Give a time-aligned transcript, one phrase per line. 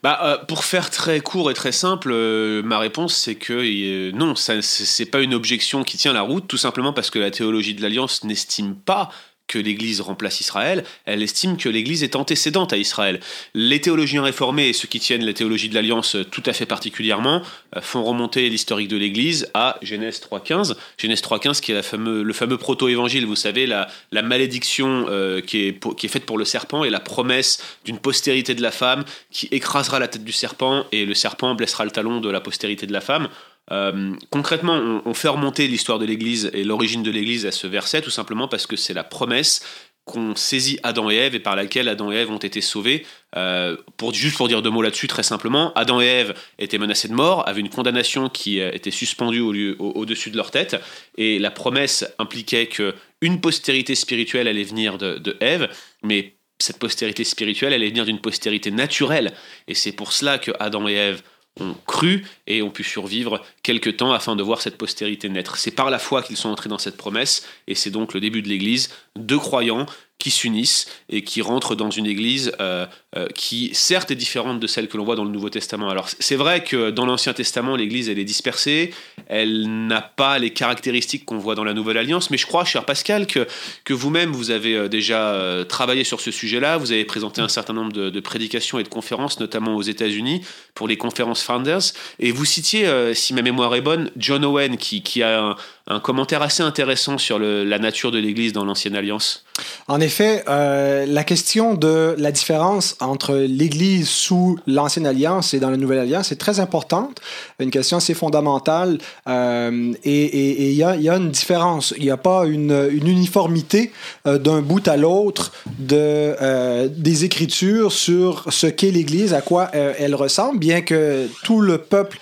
[0.03, 4.11] Bah, euh, Pour faire très court et très simple, euh, ma réponse c'est que euh,
[4.11, 7.31] non, ce n'est pas une objection qui tient la route, tout simplement parce que la
[7.31, 9.09] théologie de l'Alliance n'estime pas
[9.47, 13.19] que l'Église remplace Israël, elle estime que l'Église est antécédente à Israël.
[13.53, 17.41] Les théologiens réformés et ceux qui tiennent la théologie de l'Alliance tout à fait particulièrement
[17.75, 20.75] euh, font remonter l'historique de l'Église à Genèse 3.15.
[20.97, 23.87] Genèse 3.15 qui est le fameux proto-évangile, vous savez, la,
[24.23, 28.71] malédiction euh, qui est faite pour le serpent et la promesse d'une postérité de la
[28.71, 32.41] femme qui écrasera la tête du serpent et le serpent blessera le talon de la
[32.41, 33.29] postérité de la femme.
[33.71, 38.01] Euh, concrètement, on, fait remonter l'histoire de l'Église et l'origine de l'Église à ce verset,
[38.01, 39.63] tout simplement parce que c'est la promesse
[40.05, 43.05] qu'ont saisit Adam et Ève et par laquelle Adam et Ève ont été sauvés.
[43.37, 47.07] Euh, pour, juste pour dire deux mots là-dessus, très simplement, Adam et Ève étaient menacés
[47.07, 49.39] de mort, avaient une condamnation qui euh, était suspendue
[49.79, 50.75] au-dessus de leur tête,
[51.17, 55.69] et la promesse impliquait que une postérité spirituelle allait venir de, de Ève,
[56.03, 59.31] mais cette postérité spirituelle allait venir d'une postérité naturelle,
[59.69, 61.21] et c'est pour cela que Adam et Ève
[61.59, 65.57] ont cru et ont pu survivre quelque temps afin de voir cette postérité naître.
[65.57, 68.41] C'est par la foi qu'ils sont entrés dans cette promesse et c'est donc le début
[68.41, 69.85] de l'Église, deux croyants
[70.23, 72.85] qui s'unissent et qui rentrent dans une église euh,
[73.17, 75.89] euh, qui, certes, est différente de celle que l'on voit dans le Nouveau Testament.
[75.89, 78.93] Alors, c'est vrai que dans l'Ancien Testament, l'église, elle est dispersée,
[79.27, 82.85] elle n'a pas les caractéristiques qu'on voit dans la Nouvelle Alliance, mais je crois, cher
[82.85, 83.45] Pascal, que,
[83.83, 87.73] que vous-même, vous avez euh, déjà travaillé sur ce sujet-là, vous avez présenté un certain
[87.73, 90.41] nombre de, prédications et de conférences, notamment aux États-Unis,
[90.73, 95.01] pour les conférences Founders, et vous citiez, si ma mémoire est bonne, John Owen, qui,
[95.01, 95.55] qui a
[95.87, 99.43] un, commentaire assez intéressant sur la nature de l'Église dans l'Ancienne Alliance.
[99.87, 105.69] En effet, euh, la question de la différence entre l'Église sous l'Ancienne Alliance et dans
[105.69, 107.21] la Nouvelle Alliance est très importante,
[107.63, 108.97] une question assez fondamentale,
[109.27, 111.93] euh, et il y, a, une différence.
[111.97, 113.91] Il n'y a pas une, uniformité
[114.27, 119.69] euh, d'un bout à l'autre de, euh, des Écritures sur ce qu'est l'Église, à quoi
[119.73, 122.19] elle ressemble, bien que tout le peuple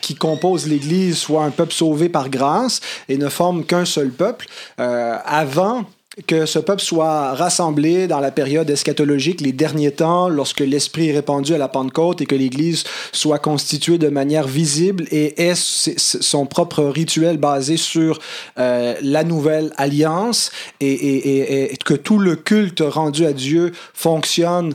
[0.00, 4.46] qui compose l'Église soit un peuple sauvé par grâce et ne forme qu'un seul peuple.
[4.76, 5.84] Avant
[6.26, 11.12] que ce peuple soit rassemblé dans la période eschatologique, les derniers temps, lorsque l'Esprit est
[11.12, 16.46] répandu à la Pentecôte et que l'Église soit constituée de manière visible et ait son
[16.46, 18.18] propre rituel basé sur
[18.58, 24.74] euh, la nouvelle alliance et, et, et, que tout le culte rendu à Dieu fonctionne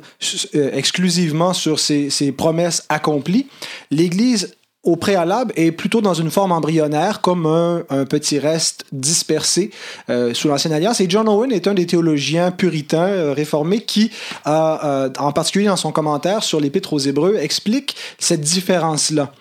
[0.56, 3.48] euh, exclusivement sur ces, ces promesses accomplies.
[3.92, 9.72] L'Église au préalable est plutôt dans une forme embryonnaire, comme un, petit reste dispersé
[10.10, 11.00] euh, sous l'Ancienne Alliance.
[11.00, 14.12] Et John Owen est un des théologiens puritains euh, réformés qui,
[14.46, 19.32] euh, en particulier dans son commentaire sur l'Épître aux Hébreux, explique cette différence-là.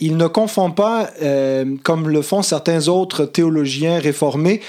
[0.00, 1.08] Il ne confond pas,
[1.82, 4.60] comme le font certains autres théologiens réformés,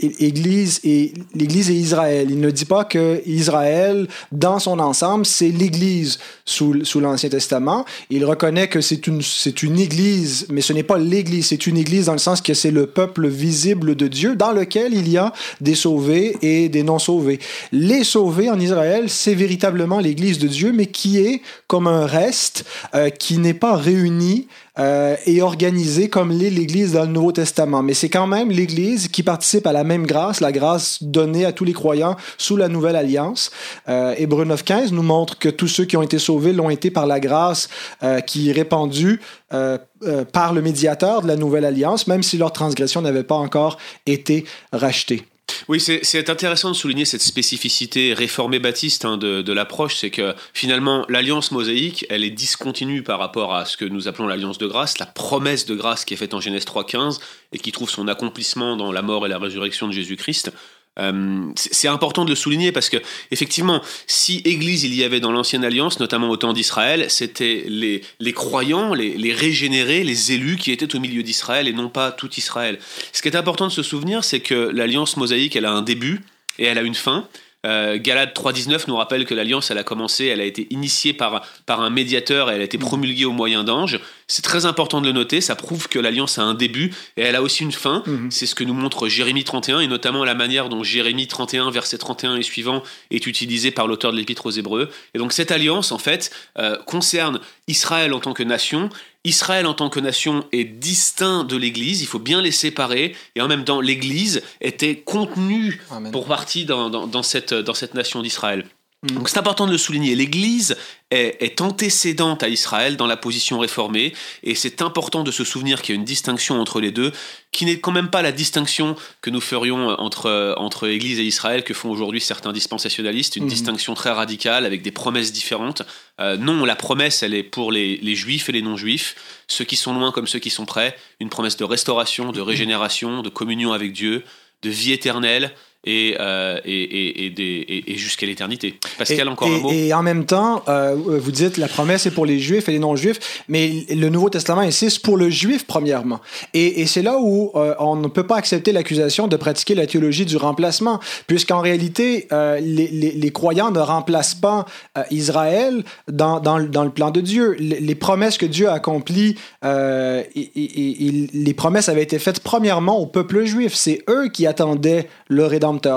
[0.00, 2.28] Église et l'Église et Israël.
[2.30, 7.84] Il ne dit pas que Israël, dans son ensemble, c'est l'Église sous, sous l'Ancien Testament.
[8.10, 11.76] Il reconnaît que c'est une c'est une église, mais ce n'est pas l'église, c'est une
[11.76, 15.18] église dans le sens que c'est le peuple visible de Dieu dans lequel il y
[15.18, 17.38] a des sauvés et des non sauvés.
[17.72, 22.64] Les sauvés en Israël, c'est véritablement l'église de Dieu, mais qui est comme un reste
[22.94, 27.82] euh, qui n'est pas réuni euh, et organisée comme l'est l'Église dans le Nouveau Testament.
[27.82, 31.52] Mais c'est quand même l'Église qui participe à la même grâce, la grâce donnée à
[31.52, 33.50] tous les croyants sous la Nouvelle Alliance.
[33.88, 37.06] Euh, Hébreu 9.15 nous montre que tous ceux qui ont été sauvés l'ont été par
[37.06, 37.68] la grâce
[38.02, 39.20] euh, qui est répandue
[39.52, 43.34] euh, euh, par le médiateur de la Nouvelle Alliance, même si leur transgression n'avait pas
[43.34, 43.76] encore
[44.06, 45.24] été rachetée.
[45.68, 50.34] Oui, c'est intéressant de souligner cette spécificité réformée baptiste hein, de, de l'approche, c'est que
[50.54, 54.66] finalement l'alliance mosaïque, elle est discontinue par rapport à ce que nous appelons l'alliance de
[54.66, 57.18] grâce, la promesse de grâce qui est faite en Genèse 3.15
[57.52, 60.52] et qui trouve son accomplissement dans la mort et la résurrection de Jésus-Christ.
[60.98, 62.98] Euh, c'est important de le souligner parce que
[63.30, 68.02] effectivement, si Église il y avait dans l'ancienne alliance, notamment au temps d'Israël, c'était les,
[68.20, 72.30] les, croyants, les, régénérés, les élus qui étaient au milieu d'Israël et non pas tout
[72.36, 72.78] Israël.
[73.12, 76.20] Ce qui est important de se souvenir, c'est que l'alliance mosaïque, elle a un début
[76.58, 77.26] et elle a une fin.
[77.64, 81.46] Euh, Galate 3.19 nous rappelle que l'alliance, elle a commencé, elle a été initiée par,
[81.64, 84.00] par un médiateur et elle a été promulguée au moyen d'anges.
[84.34, 87.36] C'est très important de le noter, ça prouve que l'alliance a un début et elle
[87.36, 88.02] a aussi une fin.
[88.06, 88.30] Mhm.
[88.30, 91.98] C'est ce que nous montre Jérémie 31 et notamment la manière dont Jérémie 31, verset
[91.98, 94.88] 31 et suivant, est utilisé par l'auteur de l'Épître aux Hébreux.
[95.12, 98.88] Et donc cette alliance, en fait, euh, concerne Israël en tant que nation.
[99.24, 103.40] Israël en tant que nation est distinct de l'Église, il faut bien les séparer, et
[103.42, 106.10] en même temps l'Église était contenue Amen.
[106.10, 108.64] pour partie dans, dans- dans cette, dans cette nation d'Israël.
[109.02, 109.14] Mm.
[109.14, 110.14] Donc c'est important de le souligner.
[110.14, 110.76] L'Église
[111.10, 114.12] est, est antécédente à Israël dans la position réformée,
[114.42, 117.12] et c'est important de se souvenir qu'il y a une distinction entre les deux,
[117.50, 121.64] qui n'est quand même pas la distinction que nous ferions entre, entre Église et Israël
[121.64, 123.50] que font aujourd'hui certains dispensationalistes, une Mhm.
[123.50, 125.82] distinction très radicale avec des promesses différentes.
[126.20, 129.16] Euh, non, la promesse, elle est pour les, les juifs et les non-juifs,
[129.48, 133.22] ceux qui sont loin comme ceux qui sont près, une promesse de restauration, de régénération,
[133.22, 134.24] de communion avec Dieu,
[134.62, 135.52] de vie éternelle
[135.84, 138.78] et, euh, et, et, et, et- jusqu'à l'éternité.
[138.98, 142.10] Pascal, et, encore un mot et en même temps, euh, vous dites la promesse est
[142.12, 146.20] pour les juifs et les non-juifs, mais le Nouveau Testament insiste pour le juif premièrement.
[146.54, 150.24] Et, c'est là où euh, on ne peut pas accepter l'accusation de pratiquer la théologie
[150.26, 154.66] du remplacement, puisqu'en réalité, les, les- les croyants ne remplacent pas
[155.10, 157.56] Israël dans, dans, le- dans le plan de Dieu.
[157.58, 163.44] Les, les promesses que Dieu a accomplies, les promesses avaient été faites premièrement au peuple
[163.44, 163.74] juif.
[163.74, 165.44] C'est eux qui attendaient le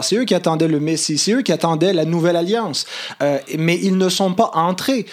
[0.02, 2.86] C'est eux qui attendaient le Messie, c'est eux qui attendaient la nouvelle alliance.
[3.22, 5.06] Euh, mais ils ne sont pas entrés.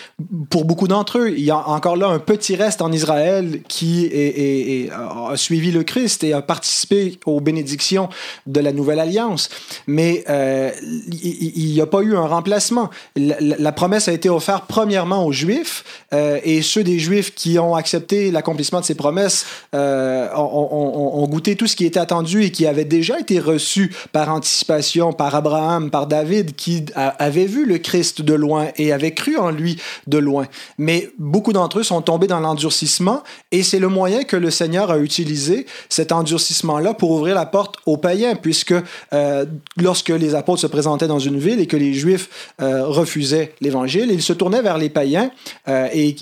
[0.50, 4.10] Pour beaucoup d'entre eux, il y a encore là un petit reste en Israël qui
[4.92, 8.08] a suivi le Christ et a participé aux bénédictions
[8.46, 9.48] de la nouvelle alliance.
[9.86, 10.70] Mais euh,
[11.22, 12.90] il n'y a pas eu un remplacement.
[13.16, 17.74] La, promesse a été offerte premièrement aux Juifs euh, et ceux des Juifs qui ont
[17.74, 22.84] accepté l'accomplissement de ces promesses ont goûté tout ce qui était attendu et qui avait
[22.84, 24.51] déjà été reçu par anticipation
[25.16, 29.36] par Abraham, par David, qui a- avait vu le Christ de loin et avait cru
[29.36, 30.46] en lui de loin.
[30.78, 34.90] Mais beaucoup d'entre eux sont tombés dans l'endurcissement et c'est le moyen que le Seigneur
[34.90, 38.74] a utilisé, cet endurcissement-là, pour ouvrir la porte aux païens, puisque
[39.12, 39.44] euh,
[39.80, 42.28] lorsque les apôtres se présentaient dans une ville et que les Juifs
[42.60, 45.30] euh, refusaient l'Évangile, ils se tournaient vers les païens
[45.68, 46.14] euh, et,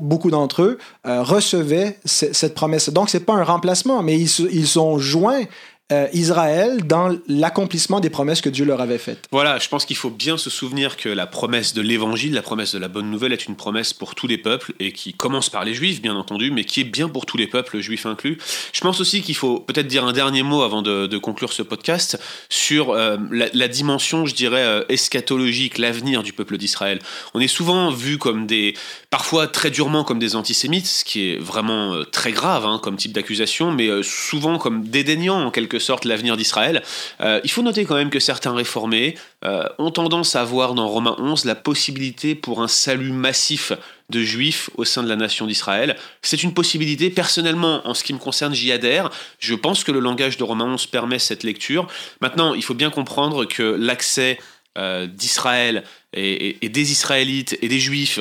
[0.00, 2.90] beaucoup d'entre eux recevaient ce- cette promesse.
[2.90, 5.40] Donc, c'est pas un remplacement, mais ils, ils ont joint
[5.90, 9.26] euh, Israël dans l'accomplissement des promesses que Dieu leur avait faites.
[9.32, 12.74] Voilà, je pense qu'il faut bien se souvenir que la promesse de l'évangile, la promesse
[12.74, 15.64] de la bonne nouvelle est une promesse pour tous les peuples et qui commence par
[15.64, 18.36] les juifs, bien entendu, mais qui est bien pour tous les peuples, juifs inclus.
[18.74, 22.20] Je pense aussi qu'il faut peut-être dire un dernier mot avant de, conclure ce podcast
[22.50, 27.00] sur euh, la, dimension, je dirais, euh, eschatologique, l'avenir du peuple d'Israël.
[27.32, 28.74] On est souvent vu comme des,
[29.08, 33.12] parfois très durement comme des antisémites, ce qui est vraiment très grave hein, comme type
[33.12, 36.82] d'accusation, mais souvent comme dédaignant en quelque sorte l'avenir d'Israël.
[37.20, 40.88] Euh, il faut noter quand même que certains réformés euh, ont tendance à voir dans
[40.88, 43.72] Romains 11 la possibilité pour un salut massif
[44.10, 45.96] de juifs au sein de la nation d'Israël.
[46.22, 49.10] C'est une possibilité, personnellement, en ce qui me concerne, j'y adhère.
[49.38, 51.86] Je pense que le langage de Romains 11 permet cette lecture.
[52.20, 54.38] Maintenant, il faut bien comprendre que l'accès
[54.78, 55.84] euh, d'Israël
[56.14, 58.18] et, des Israélites et des Juifs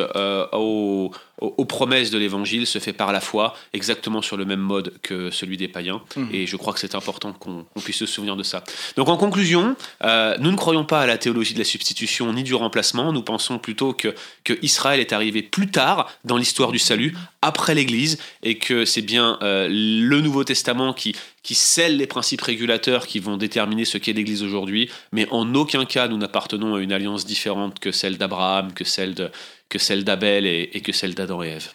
[0.52, 1.12] aux,
[1.42, 4.94] aux- aux promesses de l'Évangile se fait par la foi, exactement sur le même mode
[5.02, 6.02] que celui des païens.
[6.16, 6.30] Mhm.
[6.34, 8.64] Et je crois que c'est important qu'on qu'on puisse se souvenir de ça.
[8.96, 12.44] Donc en conclusion, euh, nous ne croyons pas à la théologie de la substitution ni
[12.44, 13.12] du remplacement.
[13.14, 14.14] Nous pensons plutôt que,
[14.44, 19.02] que Israël est arrivé plus tard dans l'histoire du salut, après l'Église, et que c'est
[19.02, 23.98] bien euh, le Nouveau Testament qui, qui scelle les principes régulateurs qui vont déterminer ce
[23.98, 24.90] qu'est l'Église aujourd'hui.
[25.12, 29.14] Mais en aucun cas nous n'appartenons à une alliance différente que celle d'Abraham, que celle
[29.14, 29.30] de
[29.70, 31.70] que celle d'Abel et, et que celle d'Adam et Ève.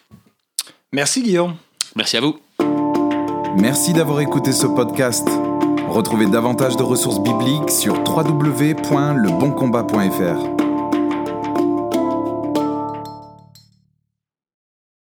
[0.91, 1.55] Merci Guillaume.
[1.95, 2.37] Merci à vous.
[3.57, 5.27] Merci d'avoir écouté ce podcast.
[5.87, 10.62] Retrouvez davantage de ressources bibliques sur www.leboncombat.fr.